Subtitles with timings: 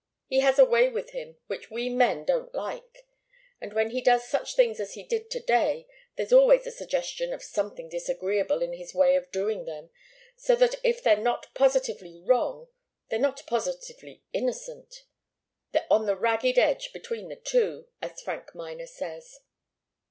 [0.25, 3.05] He has a way with him which we men don't like.
[3.61, 5.85] And when he does such things as he did to day
[6.15, 9.91] there's always a suggestion of something disagreeable in his way of doing them,
[10.35, 12.67] so that if they're not positively wrong,
[13.09, 15.03] they're not positively innocent.
[15.71, 19.41] They're on the ragged edge between the two, as Frank Miner says."